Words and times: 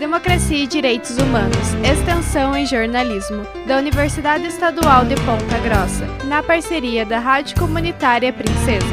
Democracia 0.00 0.56
e 0.56 0.66
Direitos 0.66 1.18
Humanos, 1.18 1.74
Extensão 1.84 2.56
em 2.56 2.64
Jornalismo, 2.64 3.42
da 3.66 3.76
Universidade 3.76 4.46
Estadual 4.46 5.04
de 5.04 5.14
Ponta 5.16 5.58
Grossa, 5.58 6.06
na 6.24 6.42
parceria 6.42 7.04
da 7.04 7.18
Rádio 7.18 7.60
Comunitária 7.60 8.32
Princesa. 8.32 8.86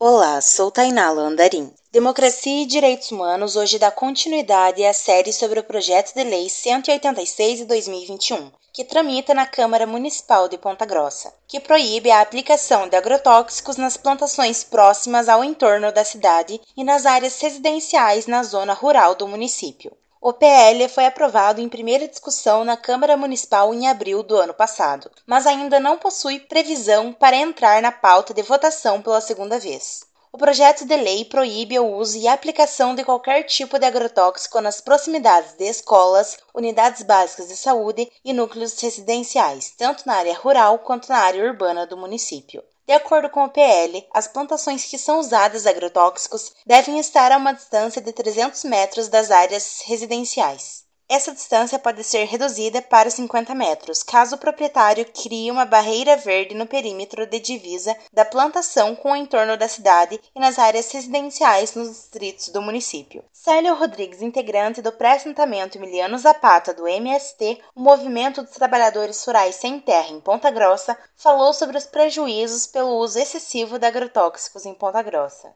Olá, 0.00 0.40
sou 0.40 0.70
Tainá 0.70 1.10
Landarim. 1.10 1.70
Democracia 1.92 2.62
e 2.62 2.66
Direitos 2.66 3.12
Humanos 3.12 3.56
hoje 3.56 3.78
dá 3.78 3.90
continuidade 3.90 4.82
à 4.86 4.94
série 4.94 5.34
sobre 5.34 5.60
o 5.60 5.64
projeto 5.64 6.14
de 6.14 6.24
lei 6.24 6.48
186 6.48 7.58
de 7.58 7.64
2021, 7.66 8.50
que 8.72 8.84
tramita 8.84 9.34
na 9.34 9.46
Câmara 9.46 9.86
Municipal 9.86 10.48
de 10.48 10.56
Ponta 10.56 10.84
Grossa, 10.84 11.32
que 11.46 11.60
proíbe 11.60 12.10
a 12.10 12.20
aplicação 12.20 12.88
de 12.88 12.96
agrotóxicos 12.96 13.76
nas 13.76 13.96
plantações 13.96 14.62
próximas 14.62 15.28
ao 15.28 15.42
entorno 15.42 15.92
da 15.92 16.04
cidade 16.04 16.60
e 16.76 16.84
nas 16.84 17.06
áreas 17.06 17.40
residenciais 17.40 18.26
na 18.26 18.42
zona 18.42 18.72
rural 18.72 19.14
do 19.14 19.26
município. 19.26 19.96
O 20.22 20.34
PL 20.34 20.86
foi 20.90 21.06
aprovado 21.06 21.62
em 21.62 21.68
primeira 21.68 22.06
discussão 22.06 22.62
na 22.62 22.76
Câmara 22.76 23.16
Municipal 23.16 23.72
em 23.72 23.88
abril 23.88 24.22
do 24.22 24.36
ano 24.36 24.52
passado, 24.52 25.10
mas 25.26 25.46
ainda 25.46 25.80
não 25.80 25.96
possui 25.96 26.38
previsão 26.38 27.10
para 27.10 27.36
entrar 27.36 27.80
na 27.80 27.90
pauta 27.90 28.34
de 28.34 28.42
votação 28.42 29.00
pela 29.00 29.22
segunda 29.22 29.58
vez. 29.58 30.09
O 30.32 30.38
projeto 30.38 30.84
de 30.86 30.94
lei 30.94 31.24
proíbe 31.24 31.76
o 31.80 31.96
uso 31.96 32.16
e 32.16 32.28
aplicação 32.28 32.94
de 32.94 33.02
qualquer 33.02 33.42
tipo 33.42 33.80
de 33.80 33.84
agrotóxico 33.84 34.60
nas 34.60 34.80
proximidades 34.80 35.54
de 35.54 35.64
escolas, 35.64 36.38
unidades 36.54 37.02
básicas 37.02 37.48
de 37.48 37.56
saúde 37.56 38.08
e 38.24 38.32
núcleos 38.32 38.80
residenciais, 38.80 39.74
tanto 39.76 40.06
na 40.06 40.14
área 40.14 40.34
rural 40.34 40.78
quanto 40.78 41.08
na 41.08 41.18
área 41.18 41.44
urbana 41.44 41.84
do 41.84 41.96
município. 41.96 42.62
De 42.86 42.92
acordo 42.92 43.28
com 43.28 43.44
o 43.44 43.50
PL, 43.50 44.06
as 44.14 44.28
plantações 44.28 44.84
que 44.84 44.98
são 44.98 45.18
usadas 45.18 45.66
agrotóxicos 45.66 46.52
devem 46.64 47.00
estar 47.00 47.32
a 47.32 47.36
uma 47.36 47.52
distância 47.52 48.00
de 48.00 48.12
300 48.12 48.62
metros 48.62 49.08
das 49.08 49.32
áreas 49.32 49.82
residenciais. 49.84 50.84
Essa 51.12 51.32
distância 51.32 51.76
pode 51.76 52.04
ser 52.04 52.24
reduzida 52.26 52.80
para 52.80 53.10
50 53.10 53.52
metros, 53.52 54.00
caso 54.00 54.36
o 54.36 54.38
proprietário 54.38 55.04
crie 55.06 55.50
uma 55.50 55.64
barreira 55.64 56.16
verde 56.16 56.54
no 56.54 56.68
perímetro 56.68 57.26
de 57.26 57.40
divisa 57.40 57.96
da 58.12 58.24
plantação 58.24 58.94
com 58.94 59.10
o 59.10 59.16
entorno 59.16 59.56
da 59.56 59.66
cidade 59.66 60.20
e 60.32 60.38
nas 60.38 60.56
áreas 60.56 60.88
residenciais 60.92 61.74
nos 61.74 61.88
distritos 61.88 62.50
do 62.50 62.62
município. 62.62 63.24
Célio 63.32 63.74
Rodrigues, 63.74 64.22
integrante 64.22 64.80
do 64.80 64.92
pré-assentamento 64.92 65.76
Emiliano 65.76 66.16
Zapata 66.16 66.72
do 66.72 66.86
MST, 66.86 67.60
o 67.74 67.80
Movimento 67.80 68.42
dos 68.42 68.52
Trabalhadores 68.52 69.24
Rurais 69.24 69.56
Sem 69.56 69.80
Terra 69.80 70.10
em 70.10 70.20
Ponta 70.20 70.48
Grossa, 70.48 70.96
falou 71.16 71.52
sobre 71.52 71.76
os 71.76 71.86
prejuízos 71.86 72.68
pelo 72.68 72.98
uso 72.98 73.18
excessivo 73.18 73.80
de 73.80 73.86
agrotóxicos 73.86 74.64
em 74.64 74.74
Ponta 74.74 75.02
Grossa. 75.02 75.52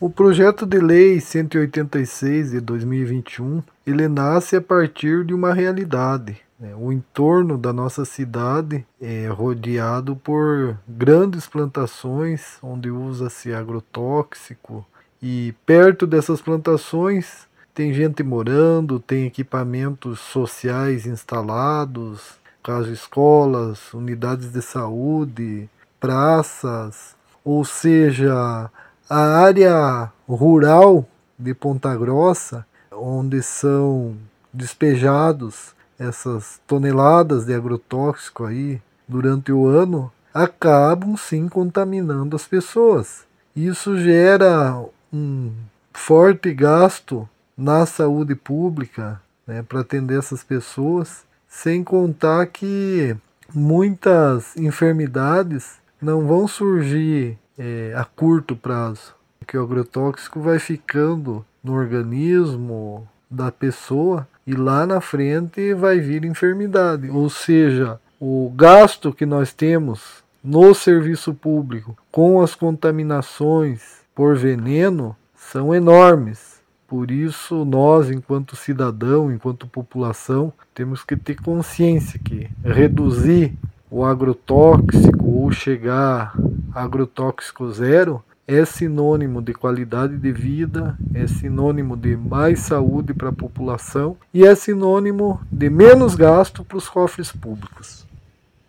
O 0.00 0.08
projeto 0.08 0.64
de 0.64 0.78
lei 0.78 1.18
186 1.20 2.52
de 2.52 2.60
2021, 2.60 3.60
ele 3.84 4.06
nasce 4.06 4.54
a 4.54 4.60
partir 4.60 5.24
de 5.24 5.34
uma 5.34 5.52
realidade. 5.52 6.40
Né? 6.56 6.72
O 6.78 6.92
entorno 6.92 7.58
da 7.58 7.72
nossa 7.72 8.04
cidade 8.04 8.86
é 9.00 9.26
rodeado 9.26 10.14
por 10.14 10.78
grandes 10.86 11.48
plantações 11.48 12.58
onde 12.62 12.88
usa-se 12.88 13.52
agrotóxico 13.52 14.86
e 15.20 15.52
perto 15.66 16.06
dessas 16.06 16.40
plantações 16.40 17.48
tem 17.74 17.92
gente 17.92 18.22
morando, 18.22 19.00
tem 19.00 19.26
equipamentos 19.26 20.20
sociais 20.20 21.06
instalados, 21.06 22.38
caso 22.62 22.92
escolas, 22.92 23.92
unidades 23.92 24.52
de 24.52 24.62
saúde, 24.62 25.68
praças, 25.98 27.16
ou 27.44 27.64
seja, 27.64 28.70
a 29.08 29.40
área 29.40 30.12
rural 30.28 31.06
de 31.38 31.54
Ponta 31.54 31.96
Grossa, 31.96 32.66
onde 32.92 33.42
são 33.42 34.16
despejados 34.52 35.74
essas 35.98 36.60
toneladas 36.66 37.46
de 37.46 37.54
agrotóxico 37.54 38.44
aí 38.44 38.80
durante 39.06 39.50
o 39.50 39.66
ano, 39.66 40.12
acabam 40.34 41.16
sim 41.16 41.48
contaminando 41.48 42.36
as 42.36 42.46
pessoas. 42.46 43.24
Isso 43.56 43.96
gera 43.98 44.84
um 45.12 45.52
forte 45.92 46.52
gasto 46.52 47.28
na 47.56 47.86
saúde 47.86 48.34
pública 48.34 49.20
né, 49.46 49.62
para 49.62 49.80
atender 49.80 50.18
essas 50.18 50.44
pessoas, 50.44 51.24
sem 51.48 51.82
contar 51.82 52.46
que 52.46 53.16
muitas 53.54 54.54
enfermidades 54.56 55.78
não 56.00 56.26
vão 56.26 56.46
surgir 56.46 57.38
é, 57.58 57.92
a 57.96 58.04
curto 58.04 58.54
prazo, 58.54 59.14
que 59.46 59.56
o 59.58 59.62
agrotóxico 59.62 60.40
vai 60.40 60.58
ficando 60.58 61.44
no 61.62 61.74
organismo 61.74 63.08
da 63.30 63.50
pessoa 63.50 64.26
e 64.46 64.54
lá 64.54 64.86
na 64.86 65.00
frente 65.00 65.74
vai 65.74 65.98
vir 65.98 66.24
enfermidade. 66.24 67.10
Ou 67.10 67.28
seja, 67.28 68.00
o 68.20 68.52
gasto 68.54 69.12
que 69.12 69.26
nós 69.26 69.52
temos 69.52 70.22
no 70.42 70.74
serviço 70.74 71.34
público 71.34 71.96
com 72.10 72.40
as 72.40 72.54
contaminações 72.54 73.98
por 74.14 74.36
veneno 74.36 75.16
são 75.34 75.74
enormes. 75.74 76.58
Por 76.86 77.10
isso, 77.10 77.64
nós, 77.64 78.10
enquanto 78.10 78.56
cidadão, 78.56 79.30
enquanto 79.30 79.66
população, 79.66 80.52
temos 80.74 81.04
que 81.04 81.16
ter 81.16 81.40
consciência 81.40 82.18
que 82.18 82.48
reduzir 82.64 83.54
o 83.90 84.04
agrotóxico 84.04 85.26
ou 85.26 85.50
chegar 85.52 86.34
agrotóxico 86.82 87.70
zero 87.72 88.24
é 88.46 88.64
sinônimo 88.64 89.42
de 89.42 89.52
qualidade 89.52 90.16
de 90.16 90.32
vida, 90.32 90.96
é 91.14 91.26
sinônimo 91.26 91.96
de 91.96 92.16
mais 92.16 92.60
saúde 92.60 93.12
para 93.12 93.28
a 93.28 93.32
população 93.32 94.16
e 94.32 94.46
é 94.46 94.54
sinônimo 94.54 95.40
de 95.52 95.68
menos 95.68 96.14
gasto 96.14 96.64
para 96.64 96.78
os 96.78 96.88
cofres 96.88 97.30
públicos. 97.30 98.06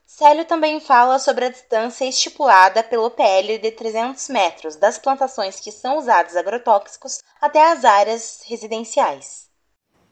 Célio 0.06 0.44
também 0.44 0.81
fala 0.81 1.18
sobre 1.18 1.46
a 1.46 1.50
distância 1.50 2.03
estipulada 2.03 2.84
pelo 2.84 3.09
PL 3.09 3.58
de 3.58 3.72
300 3.72 4.28
metros 4.28 4.75
das 4.75 4.98
plantações 4.98 5.62
que 5.62 5.72
são 5.72 5.98
usadas 5.98 6.36
agrotóxicos 6.36 7.19
até 7.42 7.72
as 7.72 7.86
áreas 7.86 8.42
residenciais. 8.46 9.49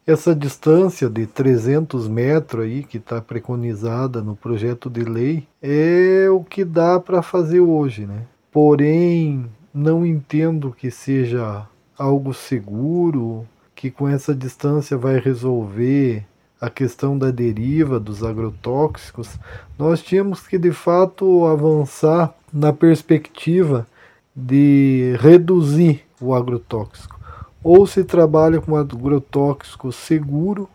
Essa 0.08 0.34
distância 0.34 1.06
de 1.10 1.26
300 1.26 2.08
metros 2.08 2.64
aí 2.64 2.82
que 2.82 2.96
está 2.96 3.20
preconizada 3.20 4.22
no 4.22 4.34
projeto 4.34 4.88
de 4.88 5.02
lei 5.02 5.46
é 5.60 6.30
o 6.30 6.42
que 6.42 6.64
dá 6.64 6.98
para 6.98 7.20
fazer 7.20 7.60
hoje, 7.60 8.06
né? 8.06 8.22
Porém, 8.50 9.44
não 9.74 10.06
entendo 10.06 10.72
que 10.72 10.90
seja 10.90 11.66
algo 11.98 12.32
seguro, 12.32 13.46
que 13.74 13.90
com 13.90 14.08
essa 14.08 14.34
distância 14.34 14.96
vai 14.96 15.18
resolver 15.18 16.24
a 16.58 16.70
questão 16.70 17.18
da 17.18 17.30
deriva 17.30 18.00
dos 18.00 18.24
agrotóxicos. 18.24 19.38
Nós 19.78 20.02
tínhamos 20.02 20.46
que 20.46 20.56
de 20.56 20.72
fato 20.72 21.44
avançar 21.44 22.34
na 22.50 22.72
perspectiva 22.72 23.86
de 24.34 25.14
reduzir 25.20 26.00
o 26.18 26.34
agrotóxico 26.34 27.17
ou 27.62 27.86
se 27.86 28.04
trabalha 28.04 28.60
com 28.60 28.76
agrotóxico 28.76 29.92
seguro 29.92 30.68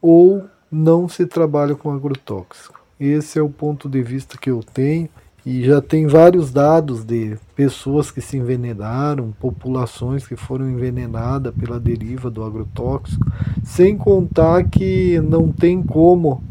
ou 0.00 0.44
não 0.70 1.08
se 1.08 1.26
trabalha 1.26 1.74
com 1.74 1.90
agrotóxico. 1.90 2.78
Esse 3.00 3.38
é 3.38 3.42
o 3.42 3.48
ponto 3.48 3.88
de 3.88 4.02
vista 4.02 4.36
que 4.36 4.50
eu 4.50 4.62
tenho 4.62 5.08
e 5.46 5.64
já 5.64 5.80
tem 5.80 6.06
vários 6.06 6.52
dados 6.52 7.04
de 7.04 7.38
pessoas 7.56 8.10
que 8.10 8.20
se 8.20 8.36
envenenaram, 8.36 9.32
populações 9.40 10.26
que 10.26 10.36
foram 10.36 10.68
envenenadas 10.68 11.54
pela 11.54 11.80
deriva 11.80 12.30
do 12.30 12.44
agrotóxico, 12.44 13.24
sem 13.64 13.96
contar 13.96 14.68
que 14.68 15.20
não 15.20 15.50
tem 15.50 15.82
como 15.82 16.42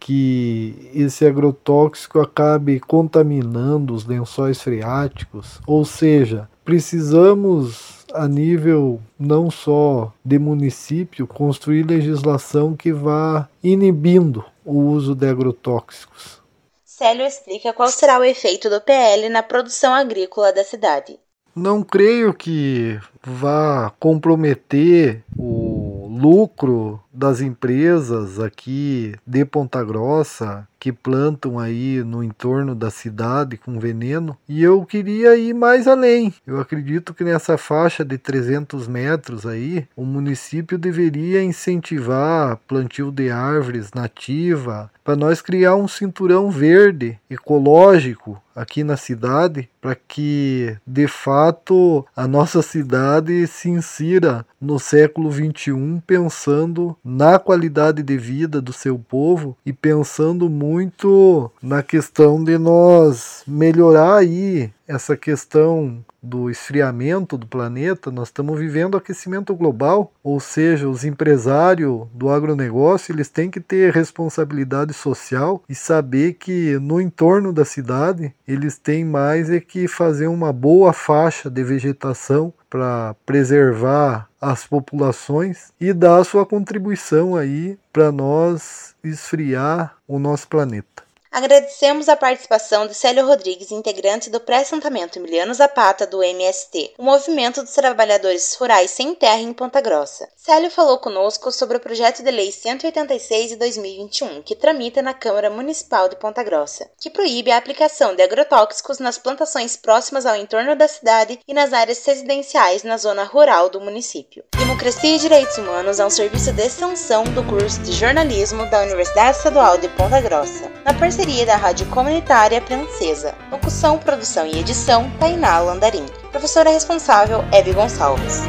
que 0.00 0.90
esse 0.94 1.26
agrotóxico 1.26 2.20
acabe 2.20 2.80
contaminando 2.80 3.94
os 3.94 4.06
lençóis 4.06 4.60
freáticos, 4.60 5.60
ou 5.66 5.84
seja, 5.84 6.48
precisamos 6.64 8.01
a 8.14 8.28
nível 8.28 9.00
não 9.18 9.50
só 9.50 10.12
de 10.24 10.38
município, 10.38 11.26
construir 11.26 11.84
legislação 11.84 12.76
que 12.76 12.92
vá 12.92 13.48
inibindo 13.62 14.44
o 14.64 14.78
uso 14.78 15.14
de 15.14 15.28
agrotóxicos. 15.28 16.40
Célio 16.84 17.26
explica 17.26 17.72
qual 17.72 17.88
será 17.88 18.18
o 18.18 18.24
efeito 18.24 18.70
do 18.70 18.80
PL 18.80 19.28
na 19.28 19.42
produção 19.42 19.92
agrícola 19.92 20.52
da 20.52 20.62
cidade. 20.62 21.18
Não 21.54 21.82
creio 21.82 22.32
que 22.32 22.98
vá 23.22 23.92
comprometer 23.98 25.22
o 25.36 26.06
lucro 26.08 27.01
das 27.12 27.40
empresas 27.40 28.40
aqui 28.40 29.14
de 29.26 29.44
Ponta 29.44 29.82
Grossa 29.84 30.66
que 30.82 30.92
plantam 30.92 31.60
aí 31.60 32.02
no 32.02 32.24
entorno 32.24 32.74
da 32.74 32.90
cidade 32.90 33.56
com 33.56 33.78
veneno 33.78 34.36
e 34.48 34.64
eu 34.64 34.84
queria 34.84 35.36
ir 35.36 35.54
mais 35.54 35.86
além. 35.86 36.34
Eu 36.44 36.58
acredito 36.58 37.14
que 37.14 37.22
nessa 37.22 37.56
faixa 37.56 38.04
de 38.04 38.18
300 38.18 38.88
metros 38.88 39.46
aí 39.46 39.86
o 39.94 40.04
município 40.04 40.76
deveria 40.76 41.40
incentivar 41.40 42.58
plantio 42.66 43.12
de 43.12 43.30
árvores 43.30 43.92
nativa 43.94 44.90
para 45.04 45.14
nós 45.14 45.40
criar 45.40 45.76
um 45.76 45.86
cinturão 45.86 46.50
verde 46.50 47.16
ecológico 47.30 48.42
aqui 48.54 48.82
na 48.84 48.96
cidade 48.96 49.68
para 49.80 49.94
que 49.94 50.76
de 50.86 51.06
fato 51.06 52.04
a 52.14 52.26
nossa 52.26 52.60
cidade 52.60 53.46
se 53.46 53.68
insira 53.68 54.44
no 54.60 54.78
século 54.78 55.30
21 55.30 56.00
pensando 56.00 56.96
na 57.04 57.38
qualidade 57.38 58.02
de 58.02 58.16
vida 58.16 58.60
do 58.60 58.72
seu 58.72 58.98
povo 58.98 59.56
e 59.66 59.72
pensando 59.72 60.48
muito 60.48 61.50
na 61.62 61.82
questão 61.82 62.42
de 62.42 62.56
nós 62.58 63.42
melhorar 63.46 64.18
aí 64.18 64.70
essa 64.86 65.16
questão 65.16 66.04
do 66.22 66.48
esfriamento 66.48 67.36
do 67.36 67.46
planeta, 67.46 68.10
nós 68.10 68.28
estamos 68.28 68.58
vivendo 68.58 68.96
aquecimento 68.96 69.54
global, 69.54 70.12
ou 70.22 70.38
seja, 70.38 70.88
os 70.88 71.04
empresários 71.04 72.06
do 72.14 72.28
agronegócio 72.28 73.12
eles 73.12 73.28
têm 73.28 73.50
que 73.50 73.58
ter 73.58 73.92
responsabilidade 73.92 74.92
social 74.92 75.62
e 75.68 75.74
saber 75.74 76.34
que 76.34 76.78
no 76.78 77.00
entorno 77.00 77.52
da 77.52 77.64
cidade 77.64 78.32
eles 78.46 78.78
têm 78.78 79.04
mais 79.04 79.50
é 79.50 79.58
que 79.58 79.88
fazer 79.88 80.28
uma 80.28 80.52
boa 80.52 80.92
faixa 80.92 81.50
de 81.50 81.64
vegetação 81.64 82.52
para 82.70 83.16
preservar 83.26 84.28
as 84.42 84.66
populações 84.66 85.72
e 85.80 85.92
dar 85.92 86.24
sua 86.24 86.44
contribuição 86.44 87.36
aí 87.36 87.78
para 87.92 88.10
nós 88.10 88.96
esfriar 89.04 89.96
o 90.08 90.18
nosso 90.18 90.48
planeta. 90.48 91.04
Agradecemos 91.32 92.10
a 92.10 92.16
participação 92.16 92.86
de 92.86 92.92
Célio 92.92 93.26
Rodrigues, 93.26 93.70
integrante 93.70 94.28
do 94.28 94.38
pré-assentamento 94.38 95.18
Emiliano 95.18 95.54
Zapata 95.54 96.06
do 96.06 96.22
MST, 96.22 96.92
o 96.98 97.02
Movimento 97.02 97.62
dos 97.62 97.72
Trabalhadores 97.72 98.54
Rurais 98.54 98.90
Sem 98.90 99.14
Terra 99.14 99.40
em 99.40 99.54
Ponta 99.54 99.80
Grossa. 99.80 100.28
Célio 100.36 100.70
falou 100.70 100.98
conosco 100.98 101.50
sobre 101.50 101.78
o 101.78 101.80
projeto 101.80 102.22
de 102.22 102.30
lei 102.30 102.52
186 102.52 103.48
de 103.48 103.56
2021, 103.56 104.42
que 104.42 104.54
tramita 104.54 105.00
na 105.00 105.14
Câmara 105.14 105.48
Municipal 105.48 106.06
de 106.06 106.16
Ponta 106.16 106.42
Grossa, 106.42 106.90
que 107.00 107.08
proíbe 107.08 107.50
a 107.50 107.56
aplicação 107.56 108.14
de 108.14 108.22
agrotóxicos 108.22 108.98
nas 108.98 109.16
plantações 109.16 109.74
próximas 109.74 110.26
ao 110.26 110.36
entorno 110.36 110.76
da 110.76 110.86
cidade 110.86 111.40
e 111.48 111.54
nas 111.54 111.72
áreas 111.72 112.04
residenciais 112.04 112.82
na 112.82 112.98
zona 112.98 113.24
rural 113.24 113.70
do 113.70 113.80
município. 113.80 114.44
Democracia 114.54 115.16
e 115.16 115.18
Direitos 115.18 115.56
Humanos 115.56 115.98
é 115.98 116.04
um 116.04 116.10
serviço 116.10 116.52
de 116.52 116.62
extensão 116.62 117.24
do 117.24 117.42
curso 117.44 117.80
de 117.80 117.92
jornalismo 117.92 118.68
da 118.68 118.82
Universidade 118.82 119.38
Estadual 119.38 119.78
de 119.78 119.88
Ponta 119.88 120.20
Grossa, 120.20 120.70
na 120.84 120.92
parceria 121.22 121.46
da 121.46 121.54
Rádio 121.54 121.86
Comunitária 121.86 122.60
Princesa. 122.60 123.32
Locução, 123.48 123.96
produção 123.96 124.44
e 124.44 124.58
edição, 124.58 125.08
Tainá 125.20 125.60
Landarim. 125.60 126.04
Professora 126.32 126.70
responsável, 126.70 127.44
Hebe 127.52 127.72
Gonçalves. 127.72 128.42